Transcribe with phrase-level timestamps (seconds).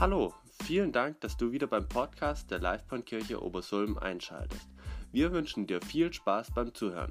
[0.00, 0.32] Hallo,
[0.62, 4.68] vielen Dank, dass du wieder beim Podcast der Livebahnkirche Obersulm einschaltest.
[5.10, 7.10] Wir wünschen dir viel Spaß beim Zuhören.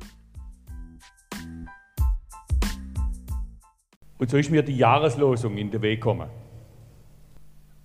[4.17, 6.29] Und so ist mir die Jahreslosung in den Weg gekommen.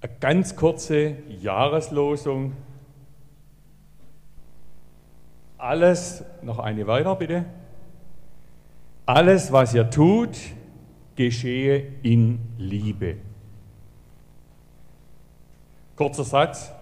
[0.01, 2.53] Eine ganz kurze Jahreslosung.
[5.59, 7.45] Alles, noch eine weiter bitte.
[9.07, 10.39] Alles, was ihr tut,
[11.17, 13.17] geschehe in Liebe.
[15.97, 16.73] Kurzer Satz.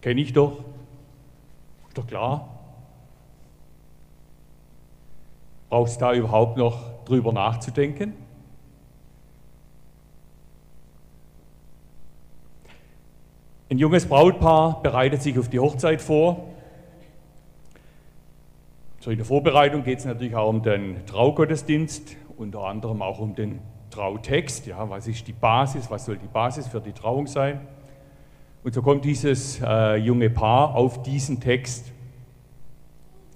[0.00, 0.64] Kenne ich doch.
[1.88, 2.48] Ist doch klar.
[5.68, 8.14] Brauchst da überhaupt noch drüber nachzudenken?
[13.70, 16.48] Ein junges Brautpaar bereitet sich auf die Hochzeit vor.
[18.98, 23.36] So in der Vorbereitung geht es natürlich auch um den Traugottesdienst, unter anderem auch um
[23.36, 23.60] den
[23.90, 24.66] Trautext.
[24.66, 25.90] Ja, was ist die Basis?
[25.90, 27.60] Was soll die Basis für die Trauung sein?
[28.62, 31.92] Und so kommt dieses äh, junge Paar auf diesen Text.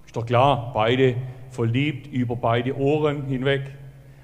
[0.04, 1.16] Ist doch klar, beide
[1.50, 3.70] verliebt über beide Ohren hinweg.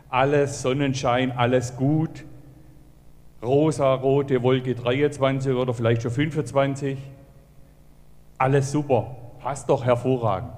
[0.08, 2.24] Alles Sonnenschein, alles gut.
[3.42, 6.98] Rosa, rote Wolke 23 oder vielleicht schon 25.
[8.36, 10.50] Alles super, passt doch hervorragend.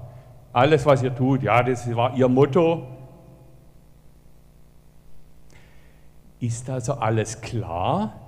[0.51, 2.87] Alles, was ihr tut, ja, das war ihr Motto.
[6.43, 8.19] Ist also alles klar?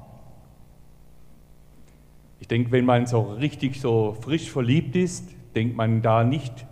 [2.40, 6.66] Ich denke, wenn man so richtig so frisch verliebt ist, denkt man da nicht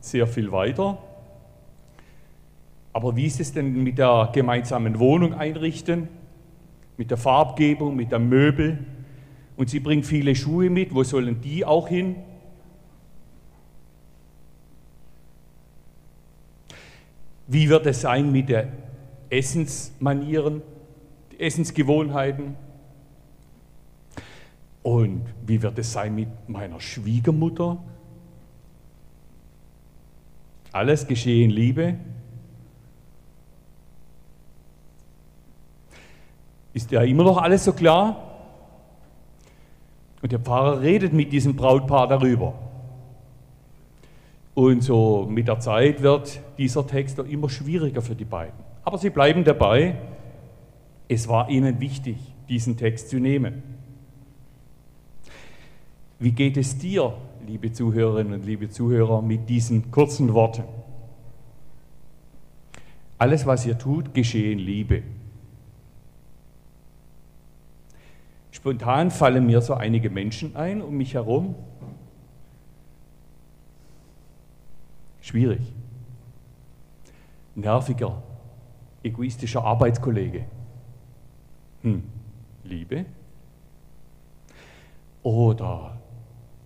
[0.00, 0.98] sehr viel weiter.
[2.92, 6.08] Aber wie ist es denn mit der gemeinsamen Wohnung einrichten,
[6.98, 8.84] mit der Farbgebung, mit der Möbel?
[9.56, 12.16] Und sie bringt viele Schuhe mit, wo sollen die auch hin?
[17.46, 18.68] Wie wird es sein mit den
[19.30, 20.60] Essensmanieren,
[21.40, 22.56] Essensgewohnheiten?
[24.82, 27.78] Und wie wird es sein mit meiner Schwiegermutter?
[30.72, 31.96] Alles geschehe in Liebe.
[36.72, 38.26] Ist ja immer noch alles so klar?
[40.22, 42.54] Und der Pfarrer redet mit diesem Brautpaar darüber.
[44.54, 48.58] Und so mit der Zeit wird dieser Text immer schwieriger für die beiden.
[48.84, 49.96] Aber sie bleiben dabei.
[51.12, 53.64] Es war ihnen wichtig, diesen Text zu nehmen.
[56.20, 60.62] Wie geht es dir, liebe Zuhörerinnen und liebe Zuhörer, mit diesen kurzen Worten?
[63.18, 65.02] Alles, was ihr tut, geschehe in Liebe.
[68.52, 71.56] Spontan fallen mir so einige Menschen ein um mich herum,
[75.20, 75.60] Schwierig.
[77.56, 78.22] Nerviger,
[79.02, 80.44] egoistischer Arbeitskollege.
[81.82, 82.02] Hm.
[82.64, 83.06] Liebe?
[85.22, 85.98] Oder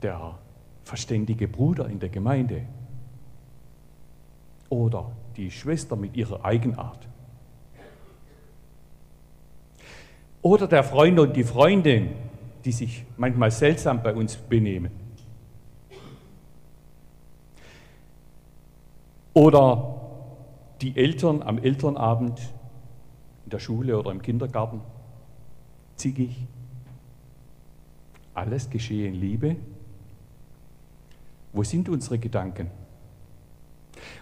[0.03, 0.39] der
[0.85, 2.63] verständige Bruder in der Gemeinde?
[4.69, 7.09] Oder die Schwester mit ihrer Eigenart?
[10.43, 12.11] Oder der Freund und die Freundin,
[12.65, 14.91] die sich manchmal seltsam bei uns benehmen?
[19.33, 20.01] Oder
[20.81, 22.39] die Eltern am Elternabend
[23.45, 24.81] in der Schule oder im Kindergarten,
[25.97, 26.47] zickig.
[28.35, 29.57] Alles geschehe in Liebe.
[31.53, 32.71] Wo sind unsere Gedanken?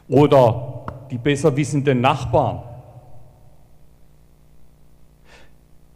[0.09, 2.63] Oder die besser wissenden Nachbarn.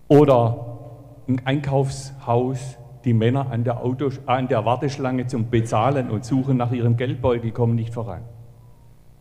[0.08, 0.78] Oder
[1.26, 6.72] im Einkaufshaus die Männer an der, Auto, an der Warteschlange zum Bezahlen und suchen nach
[6.72, 8.22] ihrem Geldbeutel, kommen nicht voran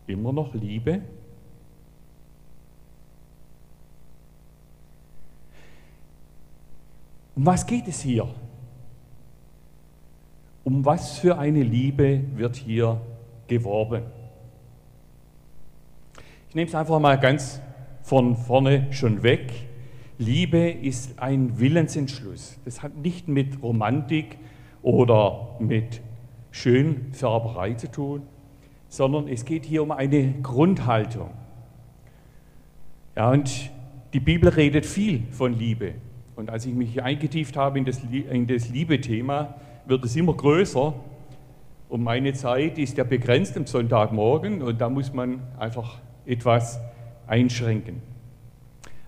[0.06, 1.02] immer noch Liebe?
[7.36, 8.26] Um was geht es hier?
[10.64, 12.98] Um was für eine Liebe wird hier
[13.46, 14.04] geworben?
[16.48, 17.60] Ich nehme es einfach mal ganz
[18.02, 19.52] von vorne schon weg.
[20.16, 22.58] Liebe ist ein Willensentschluss.
[22.64, 24.38] Das hat nicht mit Romantik
[24.80, 26.00] oder mit
[26.52, 28.22] Schönfärberei zu tun,
[28.88, 31.30] sondern es geht hier um eine Grundhaltung.
[33.14, 33.70] Ja, und
[34.14, 35.96] die Bibel redet viel von Liebe.
[36.36, 39.54] Und als ich mich eingetieft habe in das, in das Liebe-Thema,
[39.86, 40.94] wird es immer größer.
[41.88, 46.78] Und meine Zeit ist ja begrenzt am Sonntagmorgen und da muss man einfach etwas
[47.26, 48.02] einschränken.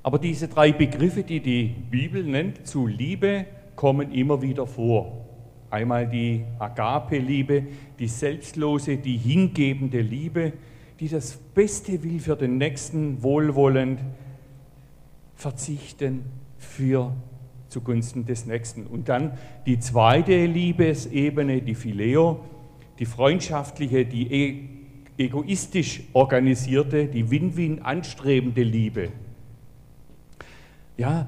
[0.02, 3.44] Aber diese drei Begriffe, die die Bibel nennt zu Liebe,
[3.76, 5.26] kommen immer wieder vor.
[5.70, 7.64] Einmal die Agape-Liebe,
[7.98, 10.54] die selbstlose, die hingebende Liebe,
[10.98, 14.00] die das Beste will für den Nächsten, wohlwollend,
[15.36, 16.24] verzichten,
[16.58, 17.14] für
[17.68, 18.86] zugunsten des Nächsten.
[18.86, 19.32] Und dann
[19.66, 22.44] die zweite Liebesebene, die Phileo,
[22.98, 24.68] die freundschaftliche, die e
[25.18, 29.08] egoistisch organisierte, die Win-Win anstrebende Liebe.
[30.96, 31.26] Ja,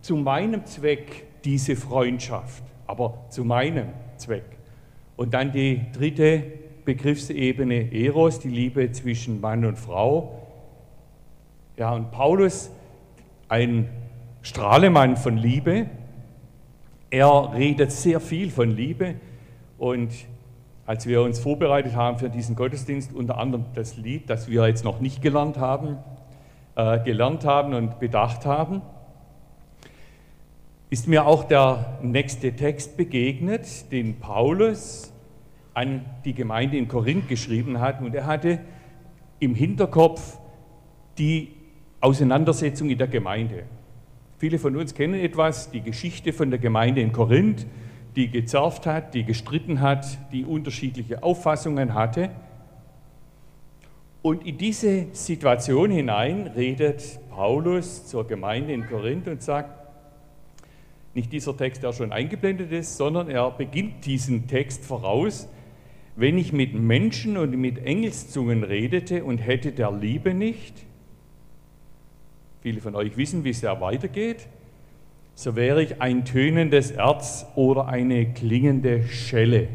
[0.00, 4.44] zu meinem Zweck diese Freundschaft, aber zu meinem Zweck.
[5.16, 6.44] Und dann die dritte
[6.84, 10.40] Begriffsebene Eros, die Liebe zwischen Mann und Frau.
[11.76, 12.70] Ja, und Paulus,
[13.48, 13.88] ein
[14.42, 15.86] Strahlemann von Liebe,
[17.10, 19.14] er redet sehr viel von Liebe
[19.78, 20.10] und
[20.84, 24.84] als wir uns vorbereitet haben für diesen Gottesdienst, unter anderem das Lied, das wir jetzt
[24.84, 25.98] noch nicht gelernt haben,
[26.74, 28.82] äh, gelernt haben und bedacht haben,
[30.90, 35.12] ist mir auch der nächste Text begegnet, den Paulus
[35.72, 38.02] an die Gemeinde in Korinth geschrieben hat.
[38.02, 38.58] Und er hatte
[39.38, 40.38] im Hinterkopf
[41.16, 41.52] die
[42.00, 43.62] Auseinandersetzung in der Gemeinde.
[44.42, 47.64] Viele von uns kennen etwas, die Geschichte von der Gemeinde in Korinth,
[48.16, 52.28] die gezerft hat, die gestritten hat, die unterschiedliche Auffassungen hatte.
[54.20, 59.70] Und in diese Situation hinein redet Paulus zur Gemeinde in Korinth und sagt,
[61.14, 65.48] nicht dieser Text, der schon eingeblendet ist, sondern er beginnt diesen Text voraus.
[66.16, 70.84] Wenn ich mit Menschen und mit Engelszungen redete und hätte der Liebe nicht,
[72.62, 74.46] viele von euch wissen, wie es ja weitergeht,
[75.34, 79.68] so wäre ich ein tönendes Erz oder eine klingende Schelle.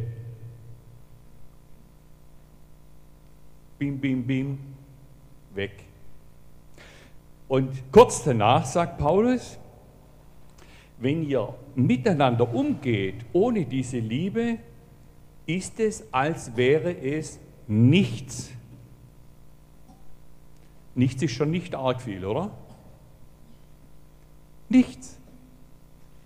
[3.77, 4.59] Bim, bim, bim,
[5.53, 5.71] weg.
[7.47, 9.57] Und kurz danach sagt Paulus,
[10.99, 14.57] wenn ihr miteinander umgeht ohne diese Liebe,
[15.45, 18.51] ist es, als wäre es nichts.
[20.95, 22.51] Nichts ist schon nicht arg viel, oder?
[24.69, 25.17] Nichts.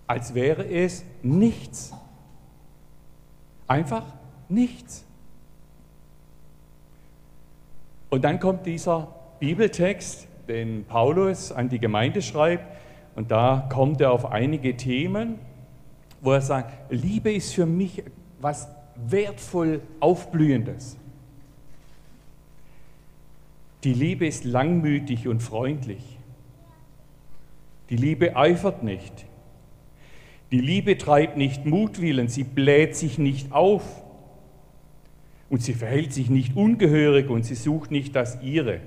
[0.06, 1.92] Als wäre es nichts.
[3.66, 4.04] Einfach
[4.48, 5.04] nichts.
[8.10, 9.08] Und dann kommt dieser
[9.40, 12.66] Bibeltext, den Paulus an die Gemeinde schreibt,
[13.14, 15.38] und da kommt er auf einige Themen,
[16.20, 18.02] wo er sagt, Liebe ist für mich
[18.40, 20.96] was wertvoll Aufblühendes.
[23.84, 26.11] Die Liebe ist langmütig und freundlich.
[27.92, 29.12] Die Liebe eifert nicht.
[30.50, 33.82] Die Liebe treibt nicht Mutwillen, sie bläht sich nicht auf.
[35.50, 38.80] Und sie verhält sich nicht ungehörig und sie sucht nicht das ihre.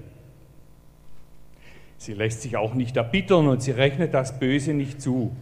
[2.00, 5.36] Sie lässt sich auch nicht erbittern und sie rechnet das Böse nicht zu.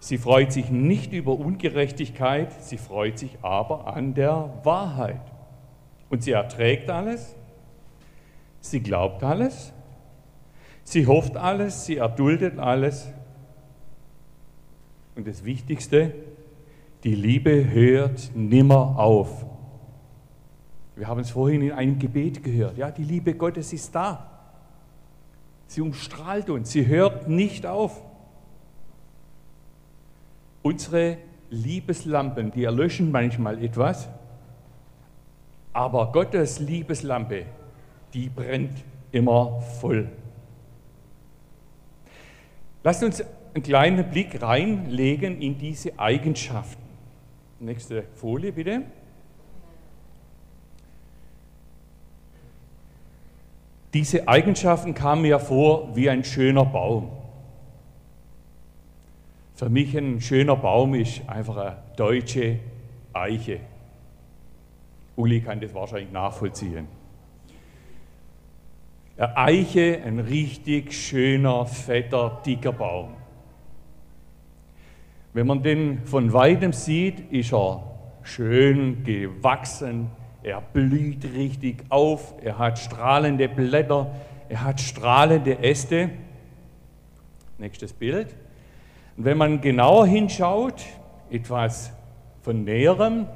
[0.00, 5.20] Sie freut sich nicht über Ungerechtigkeit, sie freut sich aber an der Wahrheit.
[6.08, 7.36] Und sie erträgt alles,
[8.62, 9.74] sie glaubt alles,
[10.84, 13.08] sie hofft alles, sie erduldet alles.
[15.14, 16.14] Und das Wichtigste,
[17.04, 19.44] die Liebe hört nimmer auf.
[20.94, 22.76] Wir haben es vorhin in einem Gebet gehört.
[22.76, 24.28] Ja, die Liebe Gottes ist da.
[25.66, 26.70] Sie umstrahlt uns.
[26.70, 28.02] Sie hört nicht auf.
[30.62, 31.18] Unsere
[31.50, 34.08] Liebeslampen, die erlöschen manchmal etwas,
[35.72, 37.46] aber Gottes Liebeslampe,
[38.14, 40.08] die brennt immer voll.
[42.84, 43.22] Lasst uns
[43.54, 46.82] einen kleinen Blick reinlegen in diese Eigenschaften.
[47.60, 48.82] Nächste Folie bitte.
[53.94, 57.10] Diese Eigenschaften kamen mir vor wie ein schöner Baum.
[59.54, 62.58] Für mich ein schöner Baum ist einfach eine deutsche
[63.12, 63.60] Eiche.
[65.14, 66.88] Uli kann das wahrscheinlich nachvollziehen.
[69.22, 73.14] Eine Eiche, ein richtig schöner, fetter, dicker Baum.
[75.32, 77.84] Wenn man den von weitem sieht, ist er
[78.24, 80.08] schön gewachsen,
[80.42, 84.12] er blüht richtig auf, er hat strahlende Blätter,
[84.48, 86.10] er hat strahlende Äste.
[87.58, 88.34] Nächstes Bild.
[89.16, 90.82] Und wenn man genauer hinschaut,
[91.30, 91.92] etwas
[92.40, 93.28] von näherem,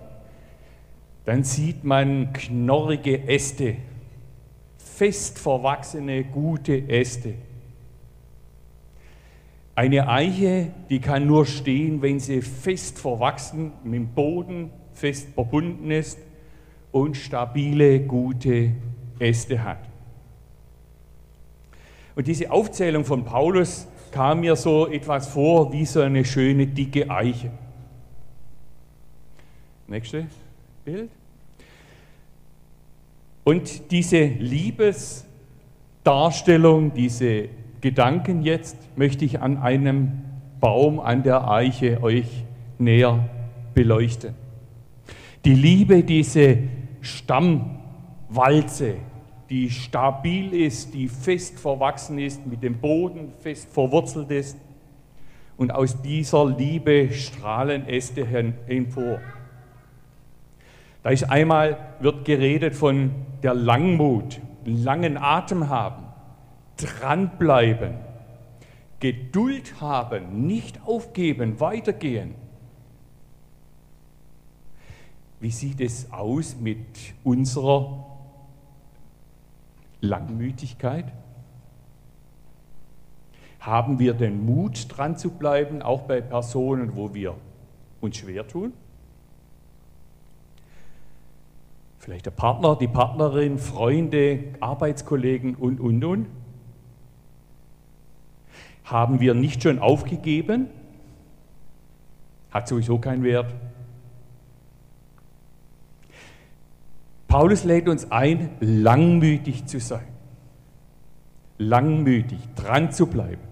[1.26, 3.76] dann sieht man knorrige Äste,
[4.96, 7.34] fest verwachsene, gute Äste.
[9.74, 15.90] Eine Eiche, die kann nur stehen, wenn sie fest verwachsen, mit dem Boden fest verbunden
[15.90, 16.18] ist
[16.92, 18.72] und stabile, gute
[19.18, 19.86] Äste hat.
[22.14, 27.10] Und diese Aufzählung von Paulus kam mir so etwas vor wie so eine schöne dicke
[27.10, 27.50] Eiche.
[29.86, 30.26] Nächste
[30.86, 31.10] Bild.
[33.48, 37.48] Und diese Liebesdarstellung, diese
[37.80, 40.24] Gedanken jetzt möchte ich an einem
[40.58, 42.26] Baum, an der Eiche euch
[42.78, 43.28] näher
[43.72, 44.34] beleuchten.
[45.44, 46.58] Die Liebe, diese
[47.00, 48.96] Stammwalze,
[49.48, 54.58] die stabil ist, die fest verwachsen ist, mit dem Boden fest verwurzelt ist.
[55.56, 58.26] Und aus dieser Liebe strahlen Äste
[58.66, 59.20] empor.
[61.06, 63.12] Da ist einmal, wird geredet von
[63.44, 66.02] der Langmut, langen Atem haben,
[66.78, 67.94] dranbleiben,
[68.98, 72.34] Geduld haben, nicht aufgeben, weitergehen.
[75.38, 78.04] Wie sieht es aus mit unserer
[80.00, 81.12] Langmütigkeit?
[83.60, 87.36] Haben wir den Mut, dran zu bleiben, auch bei Personen, wo wir
[88.00, 88.72] uns schwer tun?
[91.98, 96.26] Vielleicht der Partner, die Partnerin, Freunde, Arbeitskollegen und, und, und.
[98.84, 100.68] Haben wir nicht schon aufgegeben?
[102.50, 103.52] Hat sowieso keinen Wert.
[107.26, 110.06] Paulus lädt uns ein, langmütig zu sein.
[111.58, 113.42] Langmütig, dran zu bleiben.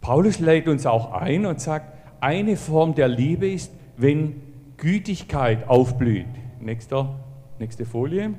[0.00, 4.40] Paulus lädt uns auch ein und sagt, eine Form der Liebe ist, wenn
[4.76, 6.39] Gütigkeit aufblüht.
[6.60, 7.18] Nächster,
[7.58, 8.34] nächste Folie.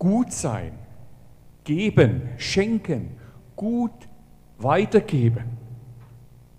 [0.00, 0.72] Gut sein,
[1.62, 3.10] geben, schenken,
[3.54, 3.92] gut
[4.58, 5.44] weitergeben,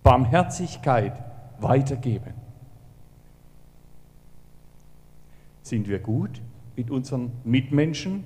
[0.02, 1.14] Barmherzigkeit
[1.60, 2.34] weitergeben.
[5.62, 6.42] Sind wir gut
[6.78, 8.24] mit unseren Mitmenschen?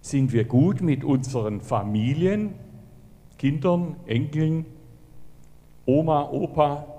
[0.00, 2.54] Sind wir gut mit unseren Familien,
[3.38, 4.66] Kindern, Enkeln,
[5.84, 6.95] Oma, Opa?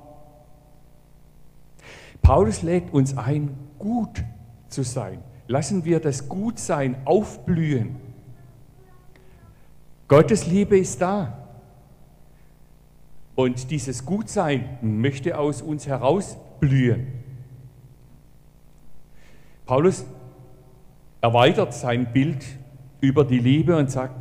[2.28, 4.22] Paulus lädt uns ein, gut
[4.68, 5.24] zu sein.
[5.48, 7.96] Lassen wir das Gutsein aufblühen.
[10.10, 11.48] Gottes Liebe ist da.
[13.34, 17.08] Und dieses Gutsein möchte aus uns herausblühen.
[19.66, 20.04] Paulus
[21.22, 22.46] erweitert sein Bild
[23.00, 24.16] über die Liebe und sagt,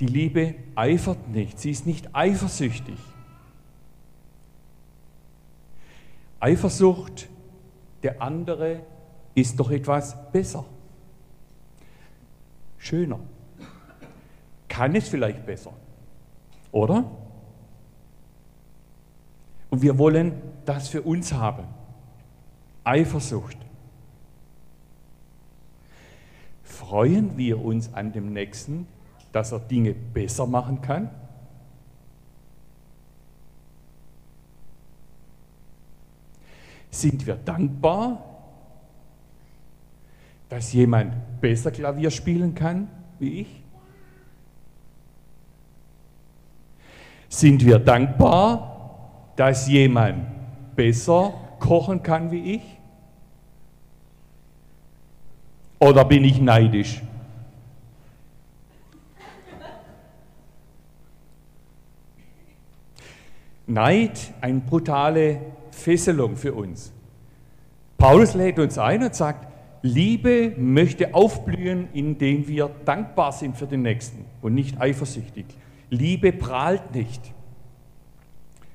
[0.00, 2.96] die Liebe eifert nicht, sie ist nicht eifersüchtig.
[6.40, 7.28] Eifersucht,
[8.02, 8.80] der andere
[9.34, 10.64] ist doch etwas besser,
[12.78, 13.20] schöner.
[14.68, 15.72] Kann es vielleicht besser,
[16.72, 17.04] oder?
[19.68, 20.32] Und wir wollen
[20.64, 21.64] das für uns haben.
[22.84, 23.56] Eifersucht.
[26.62, 28.88] Freuen wir uns an dem Nächsten,
[29.32, 31.10] dass er Dinge besser machen kann?
[36.90, 38.24] Sind wir dankbar,
[40.48, 43.62] dass jemand besser Klavier spielen kann wie ich?
[47.28, 50.26] Sind wir dankbar, dass jemand
[50.74, 52.62] besser kochen kann wie ich?
[55.78, 57.00] Oder bin ich neidisch?
[63.66, 65.40] Neid, eine brutale
[65.80, 66.92] Fesselung für uns.
[67.98, 69.46] Paulus lädt uns ein und sagt,
[69.82, 75.46] Liebe möchte aufblühen, indem wir dankbar sind für den Nächsten und nicht eifersüchtig.
[75.88, 77.32] Liebe prahlt nicht.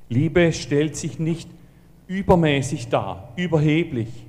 [0.09, 1.49] Liebe stellt sich nicht
[2.07, 4.25] übermäßig dar, überheblich.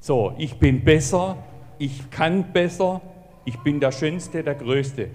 [0.00, 1.36] So, ich bin besser,
[1.78, 3.00] ich kann besser,
[3.44, 5.10] ich bin der Schönste, der Größte.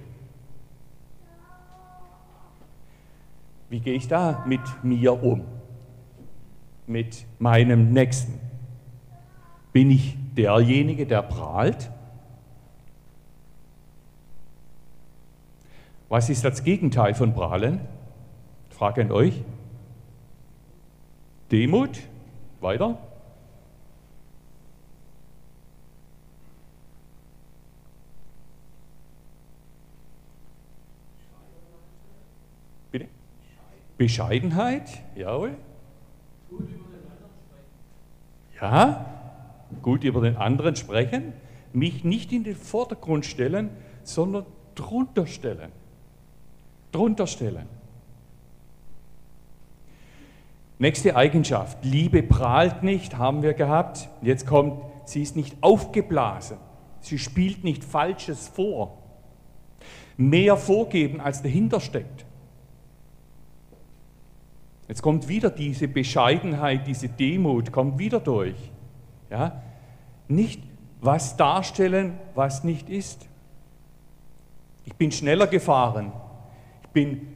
[3.69, 5.43] Wie gehe ich da mit mir um?
[6.87, 8.39] Mit meinem Nächsten?
[9.73, 11.89] Bin ich derjenige, der prahlt?
[16.09, 17.81] Was ist das Gegenteil von prahlen?
[18.69, 19.41] Frage an euch.
[21.51, 21.99] Demut?
[22.61, 22.97] Weiter?
[33.97, 35.55] Bescheidenheit, jawohl.
[38.65, 39.05] Ja,
[39.83, 41.33] gut über den anderen sprechen,
[41.71, 43.69] mich nicht in den Vordergrund stellen,
[44.01, 45.71] sondern drunter stellen.
[46.91, 47.67] Drunter stellen.
[50.79, 54.09] Nächste Eigenschaft, Liebe prahlt nicht, haben wir gehabt.
[54.23, 56.57] Jetzt kommt, sie ist nicht aufgeblasen.
[57.01, 58.97] Sie spielt nicht Falsches vor.
[60.17, 62.25] Mehr vorgeben, als dahinter steckt.
[64.87, 68.55] Jetzt kommt wieder diese Bescheidenheit, diese Demut, kommt wieder durch.
[69.29, 69.61] Ja?
[70.27, 70.61] Nicht
[71.01, 73.27] was darstellen, was nicht ist.
[74.85, 76.11] Ich bin schneller gefahren.
[76.83, 77.27] Ich bin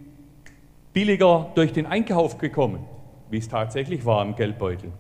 [0.94, 2.86] billiger durch den Einkauf gekommen,
[3.29, 4.91] wie es tatsächlich war im Geldbeutel.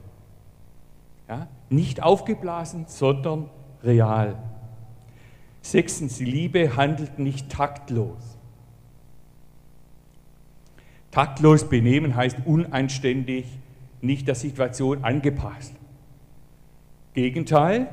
[1.27, 1.47] Ja?
[1.69, 3.49] Nicht aufgeblasen, sondern
[3.83, 4.35] real.
[5.61, 8.38] Sechstens, die Liebe handelt nicht taktlos.
[11.11, 13.45] Taktlos benehmen heißt unanständig,
[14.01, 15.73] nicht der Situation angepasst.
[17.13, 17.89] Gegenteil,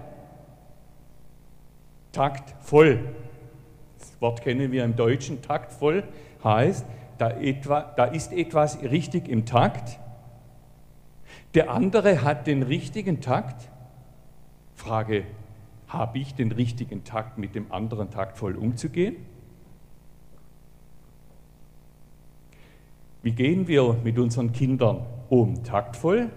[2.13, 3.01] taktvoll.
[3.99, 5.43] Das Wort kennen wir im Deutschen.
[5.43, 6.05] Taktvoll
[6.45, 6.87] heißt,
[7.19, 9.99] da, etwa, da ist etwas richtig im Takt.
[11.55, 13.71] Der andere hat den richtigen Takt.
[14.75, 15.25] Frage,
[15.89, 19.17] habe ich den richtigen Takt, mit dem anderen taktvoll umzugehen?
[23.23, 25.65] Wie gehen wir mit unseren Kindern um?
[25.65, 26.31] Taktvoll?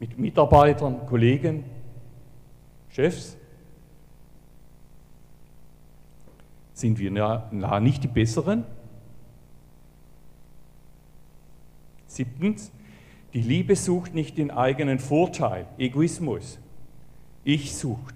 [0.00, 1.64] Mit Mitarbeitern, Kollegen,
[2.88, 3.36] Chefs?
[6.72, 8.64] Sind wir nah, nah nicht die Besseren?
[12.06, 12.70] Siebtens,
[13.34, 16.58] die Liebe sucht nicht den eigenen Vorteil, Egoismus.
[17.44, 18.14] Ich sucht.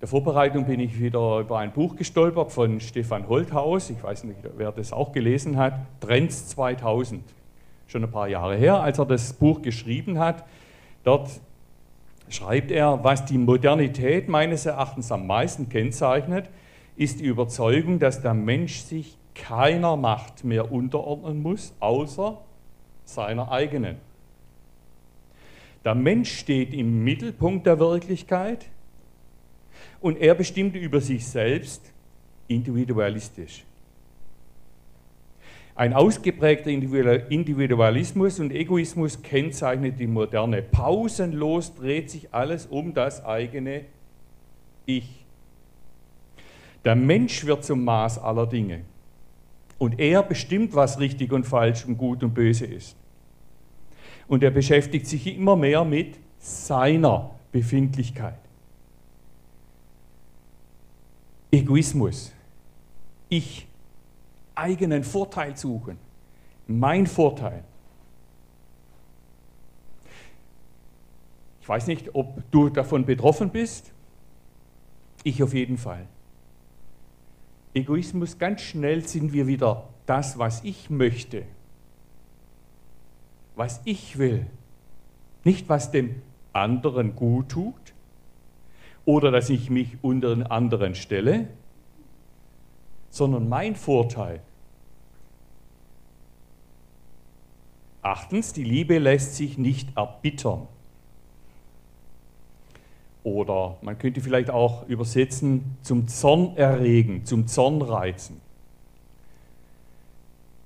[0.00, 3.90] Der Vorbereitung bin ich wieder über ein Buch gestolpert von Stefan Holthaus.
[3.90, 5.74] Ich weiß nicht, wer das auch gelesen hat.
[6.00, 7.22] Trends 2000.
[7.86, 10.46] Schon ein paar Jahre her, als er das Buch geschrieben hat.
[11.04, 11.28] Dort
[12.30, 16.48] schreibt er, was die Modernität meines Erachtens am meisten kennzeichnet,
[16.96, 22.38] ist die Überzeugung, dass der Mensch sich keiner Macht mehr unterordnen muss, außer
[23.04, 23.96] seiner eigenen.
[25.84, 28.66] Der Mensch steht im Mittelpunkt der Wirklichkeit
[30.00, 31.92] und er bestimmt über sich selbst
[32.48, 33.64] individualistisch.
[35.74, 40.60] Ein ausgeprägter Individualismus und Egoismus kennzeichnet die Moderne.
[40.60, 43.86] Pausenlos dreht sich alles um das eigene
[44.84, 45.24] Ich.
[46.84, 48.80] Der Mensch wird zum Maß aller Dinge.
[49.78, 52.96] Und er bestimmt, was richtig und falsch und gut und böse ist.
[54.28, 58.38] Und er beschäftigt sich immer mehr mit seiner Befindlichkeit.
[61.50, 62.32] Egoismus.
[63.28, 63.66] Ich.
[64.54, 65.96] Eigenen Vorteil suchen.
[66.66, 67.64] Mein Vorteil.
[71.62, 73.92] Ich weiß nicht, ob du davon betroffen bist.
[75.22, 76.06] Ich auf jeden Fall.
[77.74, 81.44] Egoismus, ganz schnell sind wir wieder das, was ich möchte,
[83.54, 84.46] was ich will,
[85.44, 86.20] nicht was dem
[86.52, 87.94] anderen gut tut
[89.04, 91.48] oder dass ich mich unter den anderen stelle,
[93.10, 94.40] sondern mein Vorteil.
[98.02, 100.66] Achtens, die Liebe lässt sich nicht erbittern.
[103.22, 108.40] Oder man könnte vielleicht auch übersetzen, zum Zorn erregen, zum Zorn reizen.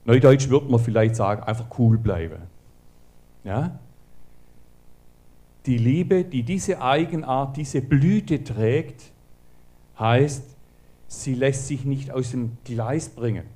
[0.04, 2.42] Neudeutsch würde man vielleicht sagen, einfach cool bleiben.
[3.42, 3.78] Ja?
[5.66, 9.12] Die Liebe, die diese Eigenart, diese Blüte trägt,
[9.98, 10.44] heißt,
[11.08, 13.46] sie lässt sich nicht aus dem Gleis bringen.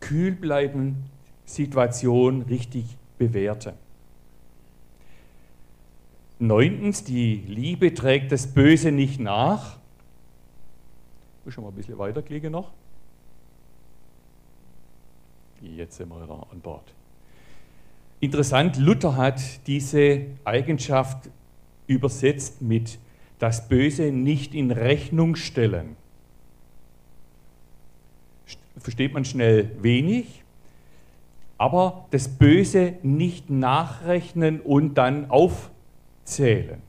[0.00, 1.04] Kühl bleiben,
[1.44, 3.74] Situation richtig bewerten.
[6.38, 9.78] Neuntens, die Liebe trägt das Böse nicht nach.
[11.38, 12.72] Ich muss schon mal ein bisschen weiterklicken noch.
[15.62, 16.92] Jetzt sind wir an Bord.
[18.20, 21.28] Interessant, Luther hat diese Eigenschaft
[21.86, 22.98] übersetzt mit
[23.38, 25.96] das Böse nicht in Rechnung stellen.
[28.78, 30.42] Versteht man schnell wenig,
[31.58, 35.76] aber das Böse nicht nachrechnen und dann aufrechnen
[36.26, 36.82] zählen.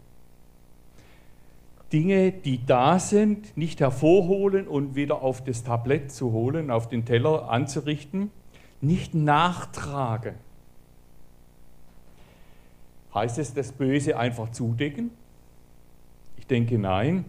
[1.93, 7.05] Dinge, die da sind, nicht hervorholen und wieder auf das Tablett zu holen, auf den
[7.05, 8.29] Teller anzurichten,
[8.81, 10.35] nicht nachtragen.
[13.17, 15.09] Heißt es, das Böse einfach zudecken?
[16.37, 17.25] Ich denke nein.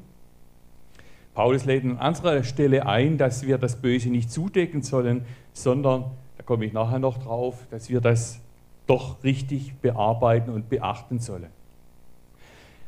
[1.33, 5.24] Paulus lädt an anderer Stelle ein, dass wir das Böse nicht zudecken sollen,
[5.55, 6.05] sondern,
[6.37, 8.38] da komme ich nachher noch drauf, dass wir das
[8.87, 11.46] doch richtig bearbeiten und beachten sollen.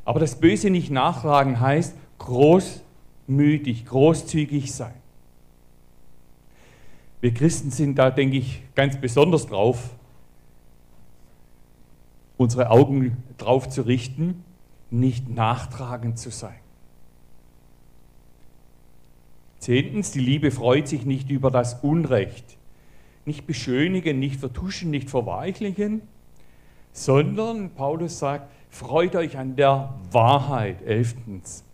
[0.05, 4.93] Aber das Böse nicht nachtragen heißt großmütig, großzügig sein.
[7.23, 9.89] Wir Christen sind da, denke ich, ganz besonders drauf,
[12.41, 14.45] unsere Augen drauf zu richten,
[14.89, 16.59] nicht nachtragend zu sein.
[19.59, 22.57] Zehntens, die Liebe freut sich nicht über das Unrecht.
[23.27, 26.01] Nicht beschönigen, nicht vertuschen, nicht verweichlichen,
[26.93, 30.81] sondern, Paulus sagt, Freut euch an der Wahrheit.
[30.83, 31.65] Elftens.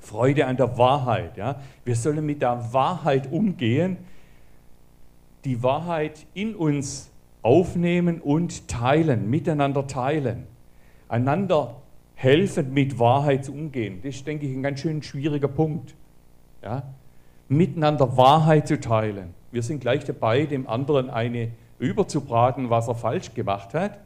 [0.00, 1.36] Freude an der Wahrheit.
[1.36, 1.60] Ja?
[1.84, 3.96] Wir sollen mit der Wahrheit umgehen,
[5.44, 7.10] die Wahrheit in uns
[7.44, 10.46] aufnehmen und teilen, miteinander teilen,
[11.08, 11.76] einander
[12.14, 14.00] helfen, mit Wahrheit zu umgehen.
[14.02, 15.94] Das ist, denke ich, ein ganz schön schwieriger Punkt.
[16.62, 16.82] Ja?
[17.48, 19.34] Miteinander Wahrheit zu teilen.
[19.52, 23.98] Wir sind gleich dabei, dem anderen eine überzubraten, was er falsch gemacht hat.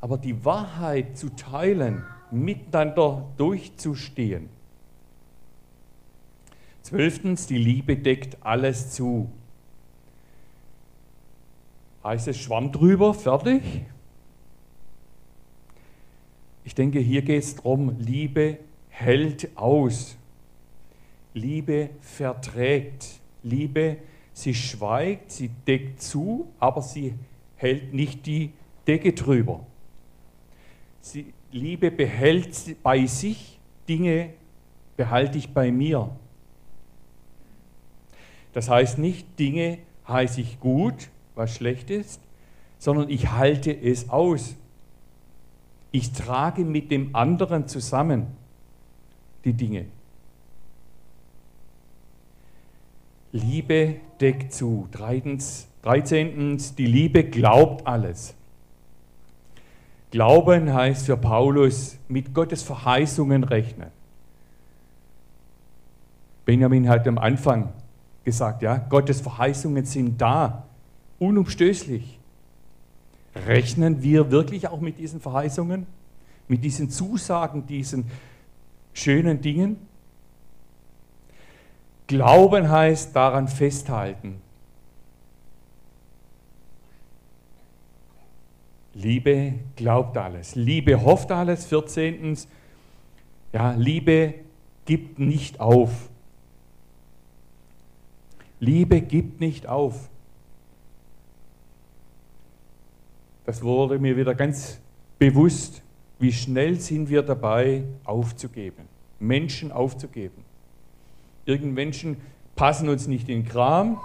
[0.00, 4.48] Aber die Wahrheit zu teilen, miteinander durchzustehen.
[6.82, 9.32] Zwölftens, die Liebe deckt alles zu.
[12.06, 13.64] Heißt es Schwamm drüber, fertig?
[16.62, 18.58] Ich denke, hier geht es darum, Liebe
[18.90, 20.16] hält aus.
[21.34, 23.18] Liebe verträgt.
[23.42, 23.96] Liebe,
[24.32, 27.14] sie schweigt, sie deckt zu, aber sie
[27.56, 28.52] hält nicht die
[28.86, 29.66] Decke drüber.
[31.00, 34.30] Sie, Liebe behält bei sich, Dinge
[34.96, 36.08] behalte ich bei mir.
[38.52, 42.20] Das heißt nicht, Dinge heiße ich gut, was schlecht ist,
[42.78, 44.56] sondern ich halte es aus.
[45.92, 48.26] Ich trage mit dem anderen zusammen
[49.44, 49.86] die Dinge.
[53.32, 54.88] Liebe deckt zu.
[54.92, 56.58] 13.
[56.76, 58.34] Die Liebe glaubt alles.
[60.10, 63.90] Glauben heißt für Paulus mit Gottes Verheißungen rechnen.
[66.44, 67.72] Benjamin hat am Anfang
[68.24, 70.65] gesagt, ja, Gottes Verheißungen sind da,
[71.18, 72.18] unumstößlich.
[73.46, 75.86] Rechnen wir wirklich auch mit diesen Verheißungen,
[76.48, 78.10] mit diesen Zusagen, diesen
[78.92, 79.76] schönen Dingen?
[82.06, 84.40] Glauben heißt daran festhalten.
[88.94, 90.54] Liebe glaubt alles.
[90.54, 91.66] Liebe hofft alles.
[91.66, 92.38] 14.
[93.52, 94.34] Ja, Liebe
[94.86, 96.08] gibt nicht auf.
[98.58, 100.08] Liebe gibt nicht auf.
[103.46, 104.80] Das wurde mir wieder ganz
[105.20, 105.80] bewusst,
[106.18, 108.88] wie schnell sind wir dabei, aufzugeben,
[109.20, 110.44] Menschen aufzugeben.
[111.44, 112.16] Irgend Menschen
[112.56, 114.00] passen uns nicht in den Kram,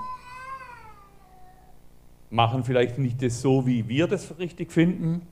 [2.29, 5.27] machen vielleicht nicht das so, wie wir das richtig finden,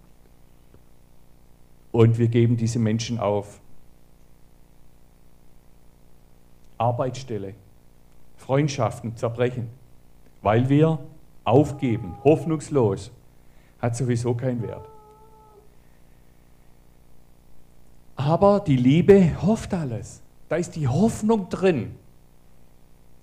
[1.92, 3.60] und wir geben diese Menschen auf.
[6.78, 7.56] Arbeitsstelle,
[8.38, 9.70] Freundschaften zerbrechen,
[10.42, 11.00] weil wir
[11.44, 13.12] aufgeben, hoffnungslos
[13.82, 14.88] hat sowieso keinen Wert.
[18.16, 20.22] Aber die Liebe hofft alles.
[20.50, 21.96] Da ist die Hoffnung drin.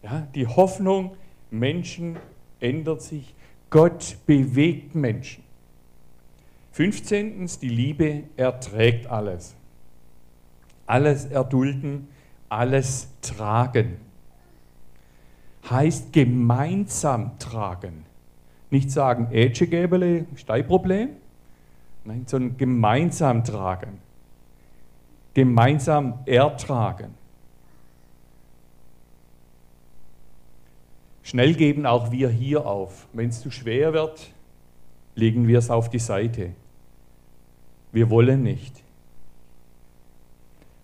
[0.02, 1.16] Ja, die Hoffnung,
[1.50, 2.16] Menschen
[2.60, 3.34] ändert sich.
[3.68, 5.44] Gott bewegt Menschen.
[6.72, 7.46] 15.
[7.60, 9.54] Die Liebe erträgt alles.
[10.86, 12.08] Alles erdulden,
[12.48, 13.98] alles tragen.
[15.68, 18.05] Heißt gemeinsam tragen.
[18.70, 21.10] Nicht sagen, Ätschegäbele, Steiproblem,
[22.04, 23.98] nein, sondern gemeinsam tragen.
[25.34, 27.14] Gemeinsam ertragen.
[31.22, 33.08] Schnell geben auch wir hier auf.
[33.12, 34.30] Wenn es zu schwer wird,
[35.16, 36.52] legen wir es auf die Seite.
[37.92, 38.82] Wir wollen nicht.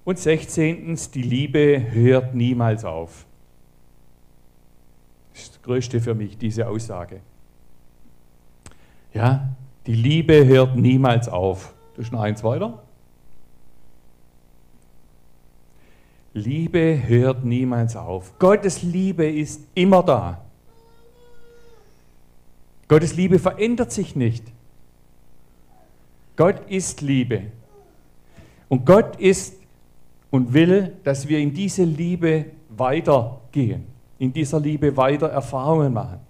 [0.05, 0.99] Und 16.
[1.15, 3.25] Die Liebe hört niemals auf.
[5.33, 7.21] Das ist das Größte für mich, diese Aussage.
[9.15, 9.49] Ja,
[9.87, 11.75] die Liebe hört niemals auf.
[11.97, 12.83] Ist noch eins weiter.
[16.35, 18.39] Liebe hört niemals auf.
[18.39, 20.43] Gottes Liebe ist immer da.
[22.89, 24.45] Gottes Liebe verändert sich nicht.
[26.37, 27.45] Gott ist Liebe.
[28.69, 29.57] Und Gott ist
[30.31, 33.87] und will, dass wir in diese Liebe weitergehen,
[34.19, 36.21] in dieser Liebe weiter Erfahrungen machen.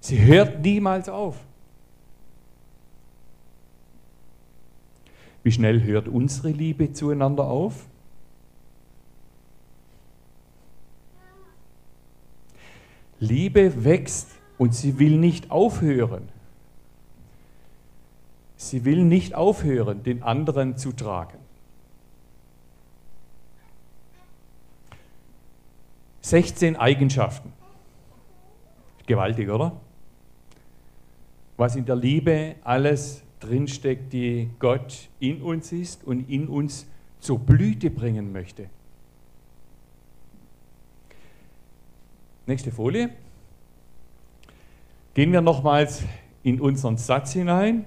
[0.00, 1.36] Sie hört niemals auf.
[5.42, 7.86] Wie schnell hört unsere Liebe zueinander auf?
[13.20, 16.28] Liebe wächst und sie will nicht aufhören.
[18.56, 21.38] Sie will nicht aufhören, den anderen zu tragen.
[26.22, 27.52] 16 Eigenschaften.
[29.06, 29.80] Gewaltig, oder?
[31.58, 36.86] Was in der Liebe alles drinsteckt, die Gott in uns ist und in uns
[37.18, 38.70] zur Blüte bringen möchte.
[42.46, 43.10] Nächste Folie.
[45.14, 46.04] Gehen wir nochmals
[46.44, 47.86] in unseren Satz hinein.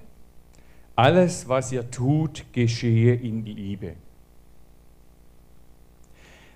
[0.98, 3.96] Alles, was ihr tut, geschehe in Liebe.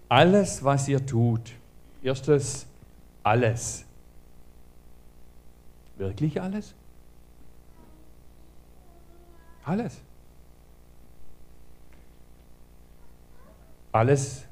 [0.10, 1.54] Alles, was ihr tut.
[2.04, 2.68] Erstes,
[3.24, 3.86] alles.
[5.98, 6.76] Wirklich alles?
[9.66, 10.00] Alles.
[13.92, 14.46] Alles.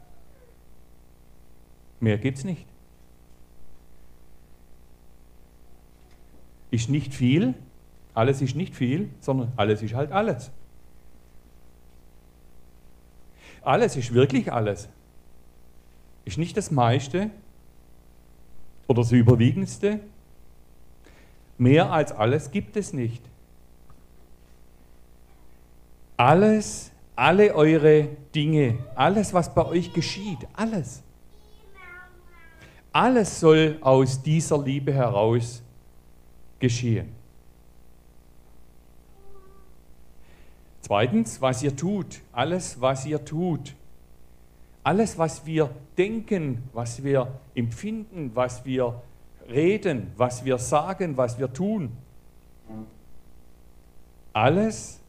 [1.99, 2.65] Mehr gibt es nicht.
[6.71, 7.53] Ist nicht viel,
[8.15, 10.51] alles ist nicht viel, sondern alles ist halt alles.
[13.61, 14.89] Alles ist wirklich alles.
[16.25, 17.29] Ist nicht das meiste
[18.87, 19.99] oder das überwiegendste.
[21.57, 23.23] Mehr als alles gibt es nicht.
[26.17, 31.03] Alles, alle eure Dinge, alles, was bei euch geschieht, alles.
[32.91, 35.63] Alles soll aus dieser Liebe heraus
[36.59, 37.11] geschehen.
[40.81, 43.73] Zweitens, was ihr tut, alles, was ihr tut,
[44.83, 49.01] alles, was wir denken, was wir empfinden, was wir
[49.49, 51.95] reden, was wir sagen, was wir tun,
[54.33, 54.99] alles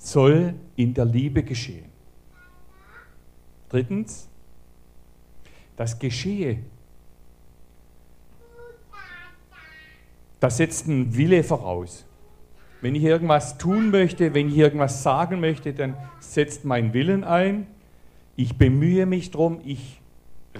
[0.00, 1.84] soll in der Liebe geschehen.
[3.68, 4.28] Drittens,
[5.76, 6.58] das Geschehe.
[10.40, 12.06] Das setzt einen Wille voraus.
[12.80, 17.66] Wenn ich irgendwas tun möchte, wenn ich irgendwas sagen möchte, dann setzt mein Willen ein.
[18.36, 20.00] Ich bemühe mich darum, ich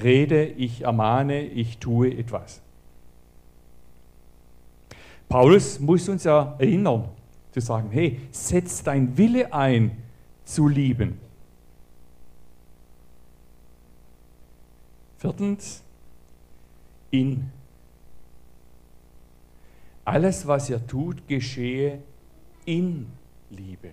[0.02, 2.60] rede, ich ermahne, ich tue etwas.
[5.30, 7.08] Paulus muss uns ja erinnern,
[7.52, 9.96] zu sagen, hey, setz dein Wille ein
[10.44, 11.18] zu lieben.
[15.18, 15.82] Viertens,
[17.10, 17.50] in
[20.04, 22.02] alles, was ihr tut, geschehe
[22.64, 23.06] in
[23.50, 23.90] Liebe.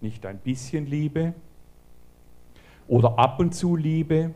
[0.00, 1.34] Nicht ein bisschen Liebe
[2.86, 4.32] oder ab und zu Liebe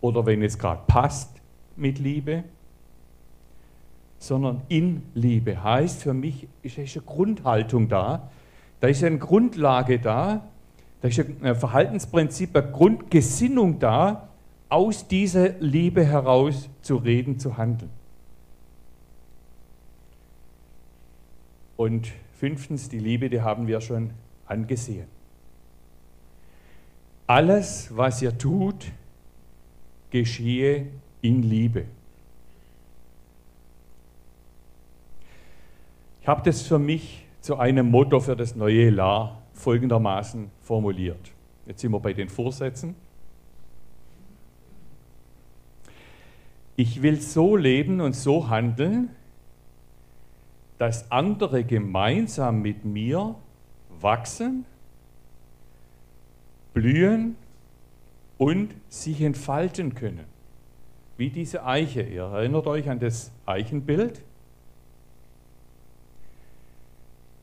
[0.00, 1.40] oder wenn es gerade passt
[1.76, 2.44] mit Liebe,
[4.22, 5.62] sondern in Liebe.
[5.62, 8.30] Heißt für mich, ist eine Grundhaltung da,
[8.80, 10.48] da ist eine Grundlage da,
[11.00, 14.28] da ist ein Verhaltensprinzip, eine Grundgesinnung da,
[14.68, 17.90] aus dieser Liebe heraus zu reden, zu handeln.
[21.76, 22.08] Und
[22.38, 24.10] fünftens, die Liebe, die haben wir schon
[24.46, 25.08] angesehen.
[27.26, 28.86] Alles, was ihr tut,
[30.10, 30.86] geschehe
[31.22, 31.86] in Liebe.
[36.22, 41.32] Ich habe das für mich zu einem Motto für das neue Jahr folgendermaßen formuliert.
[41.66, 42.94] Jetzt sind wir bei den Vorsätzen.
[46.76, 49.10] Ich will so leben und so handeln,
[50.78, 53.34] dass andere gemeinsam mit mir
[54.00, 54.64] wachsen,
[56.72, 57.34] blühen
[58.38, 60.26] und sich entfalten können.
[61.16, 62.02] Wie diese Eiche.
[62.02, 64.22] Ihr erinnert euch an das Eichenbild?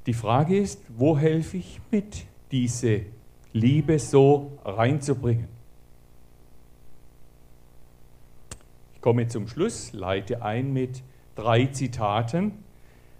[0.06, 3.02] Die Frage ist, wo helfe ich mit, diese
[3.54, 5.48] Liebe so reinzubringen?
[8.96, 11.04] Ich komme zum Schluss, leite ein mit
[11.36, 12.52] drei Zitaten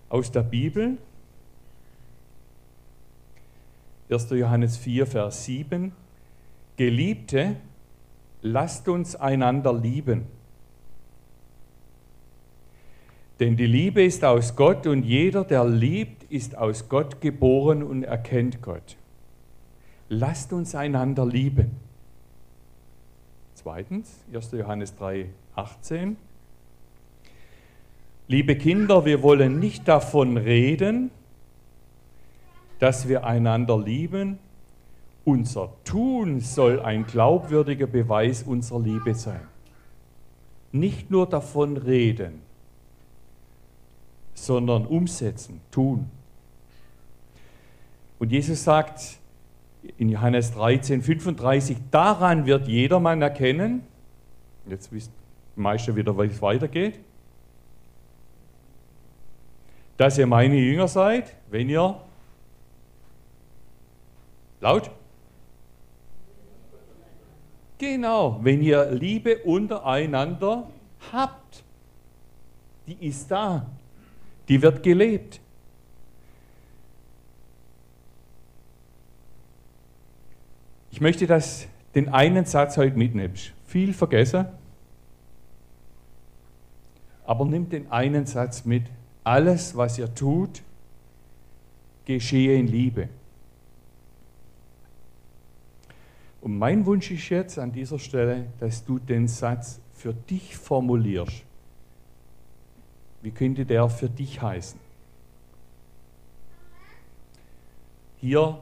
[0.10, 0.98] aus der Bibel.
[4.10, 4.30] 1.
[4.32, 5.92] Johannes 4, Vers 7.
[6.76, 7.56] Geliebte,
[8.42, 10.26] lasst uns einander lieben.
[13.40, 18.04] Denn die Liebe ist aus Gott und jeder, der liebt, ist aus Gott geboren und
[18.04, 18.98] erkennt Gott.
[20.10, 21.72] Lasst uns einander lieben.
[23.54, 24.52] Zweitens, 1.
[24.54, 26.18] Johannes 3, 18.
[28.28, 31.12] Liebe Kinder, wir wollen nicht davon reden,
[32.80, 34.40] dass wir einander lieben.
[35.26, 39.42] Unser Tun soll ein glaubwürdiger Beweis unserer Liebe sein.
[40.72, 42.42] Nicht nur davon reden,
[44.34, 46.10] sondern umsetzen, tun.
[48.20, 49.18] Und Jesus sagt
[49.98, 53.84] in Johannes 13, 35, daran wird jedermann erkennen,
[54.68, 55.12] jetzt wisst
[55.56, 57.00] die meisten wieder, wie es weitergeht,
[59.98, 62.00] dass ihr meine Jünger seid, wenn ihr
[64.60, 64.92] laut
[67.80, 70.70] Genau, wenn ihr Liebe untereinander
[71.14, 71.64] habt.
[72.86, 73.66] Die ist da.
[74.50, 75.40] Die wird gelebt.
[81.00, 83.34] Ich möchte das, den einen Satz heute mitnehmen.
[83.66, 84.48] Viel vergessen.
[87.26, 88.84] Aber nimm den einen Satz mit
[89.24, 90.62] alles, was ihr tut,
[92.04, 93.08] geschehe in Liebe.
[96.42, 101.46] Und mein Wunsch ist jetzt an dieser Stelle, dass du den Satz für dich formulierst.
[103.22, 104.78] Wie könnte der für dich heißen?
[108.18, 108.60] Hier,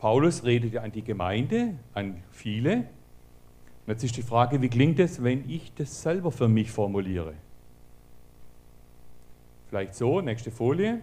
[0.00, 2.76] Paulus redet ja an die Gemeinde, an viele.
[2.76, 7.34] Und jetzt ist die Frage, wie klingt es, wenn ich das selber für mich formuliere?
[9.68, 11.02] Vielleicht so, nächste Folie.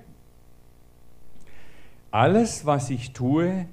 [2.10, 3.68] Alles, was ich tue,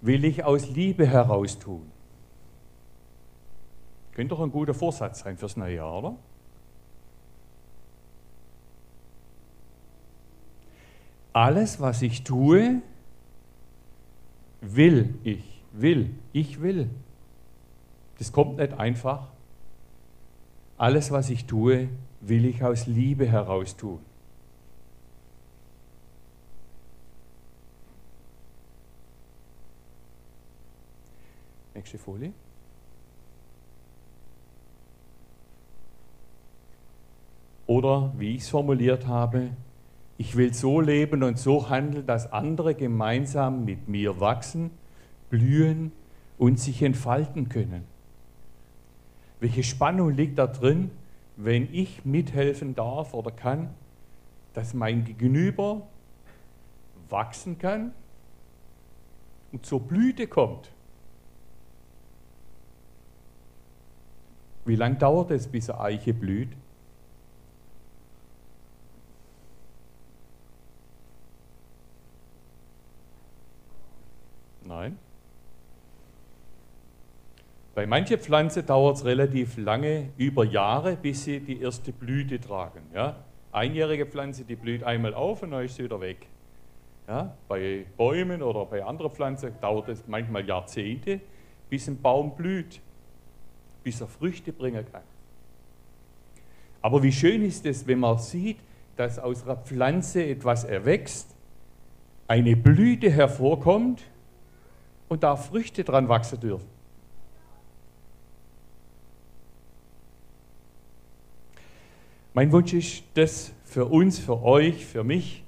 [0.00, 1.92] will ich aus Liebe heraus tun.
[4.12, 6.16] Könnte doch ein guter Vorsatz sein fürs neue Jahr, oder?
[11.34, 12.80] Alles, was ich tue,
[14.62, 16.88] will ich, will, ich will.
[18.18, 19.28] Das kommt nicht einfach.
[20.78, 21.88] Alles, was ich tue,
[22.20, 23.98] will ich aus Liebe heraus tun.
[31.74, 32.32] Nächste Folie.
[37.66, 39.50] Oder wie ich es formuliert habe,
[40.22, 44.70] ich will so leben und so handeln, dass andere gemeinsam mit mir wachsen,
[45.30, 45.90] blühen
[46.38, 47.82] und sich entfalten können.
[49.40, 50.92] Welche Spannung liegt da drin,
[51.36, 53.70] wenn ich mithelfen darf oder kann,
[54.54, 55.88] dass mein Gegenüber
[57.08, 57.92] wachsen kann
[59.50, 60.70] und zur Blüte kommt?
[64.66, 66.50] Wie lange dauert es, bis eine Eiche blüht?
[74.72, 74.98] Nein.
[77.74, 82.82] Bei manchen Pflanzen dauert es relativ lange, über Jahre, bis sie die erste Blüte tragen.
[82.94, 83.16] Ja?
[83.50, 86.26] Einjährige Pflanze, die blüht einmal auf und dann ist sie wieder weg.
[87.08, 87.34] Ja?
[87.48, 91.20] Bei Bäumen oder bei anderen Pflanzen dauert es manchmal Jahrzehnte,
[91.70, 92.80] bis ein Baum blüht
[93.82, 95.02] bis er Früchte bringen kann.
[96.80, 98.58] Aber wie schön ist es, wenn man sieht,
[98.96, 101.28] dass aus einer Pflanze etwas erwächst,
[102.28, 104.02] eine Blüte hervorkommt
[105.08, 106.68] und da Früchte dran wachsen dürfen.
[112.34, 115.44] Mein Wunsch ist, dass für uns, für euch, für mich,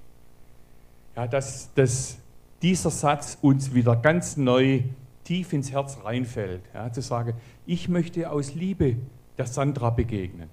[1.17, 2.19] ja, dass, dass
[2.63, 4.83] dieser Satz uns wieder ganz neu
[5.25, 6.63] tief ins Herz reinfällt.
[6.75, 7.35] Ja, zu sagen,
[7.67, 8.97] ich möchte aus Liebe
[9.39, 10.51] der Sandra begegnen.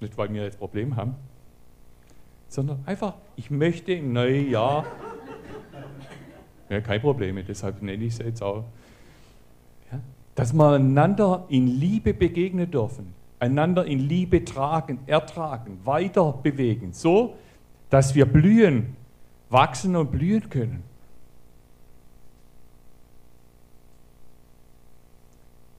[0.00, 1.14] Nicht, weil wir jetzt Problem haben,
[2.48, 4.84] sondern einfach, ich möchte im neuen Jahr,
[6.68, 8.64] ja, kein Problem, deshalb nenne ich es jetzt auch,
[10.34, 17.36] dass wir einander in Liebe begegnen dürfen, einander in Liebe tragen, ertragen, weiter bewegen, so,
[17.90, 18.96] dass wir blühen
[19.50, 20.82] wachsen und blühen können.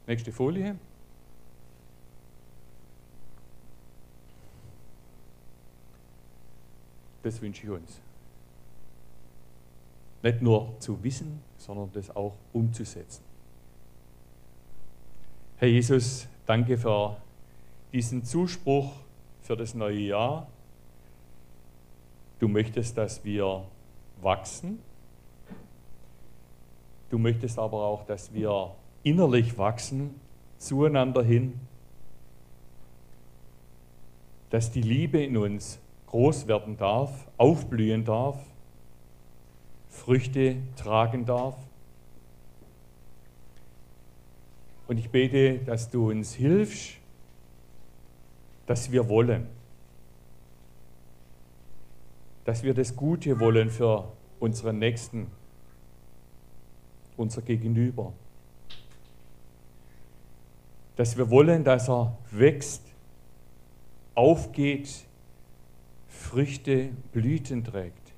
[0.08, 0.76] Nächste Folie.
[7.24, 8.00] Das wünsche ich uns.
[10.22, 13.24] Nicht nur zu wissen, sondern das auch umzusetzen.
[15.58, 17.16] Herr Jesus, danke für
[17.94, 18.92] diesen Zuspruch
[19.42, 20.48] für das neue Jahr.
[22.40, 23.64] Du möchtest, dass wir
[24.22, 24.80] wachsen.
[27.10, 30.20] Du möchtest aber auch, dass wir innerlich wachsen,
[30.58, 31.54] zueinander hin,
[34.50, 38.38] dass die Liebe in uns groß werden darf, aufblühen darf,
[39.88, 41.56] Früchte tragen darf.
[44.88, 46.96] Und ich bete, dass du uns hilfst,
[48.68, 49.48] dass wir wollen
[52.46, 54.08] dass wir das Gute wollen für
[54.40, 55.28] unseren Nächsten,
[57.18, 58.14] unser Gegenüber.
[60.96, 62.84] Dass wir wollen, dass er wächst,
[64.14, 65.06] aufgeht,
[66.08, 68.14] Früchte, Blüten trägt.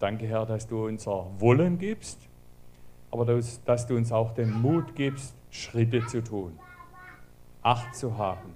[0.00, 2.18] Danke, Herr, dass du unser Wollen gibst,
[3.10, 6.58] aber dass, dass du uns auch den Mut gibst, Schritte zu tun,
[7.62, 8.54] Acht zu haben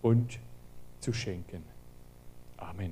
[0.00, 0.38] und
[1.00, 1.62] zu schenken.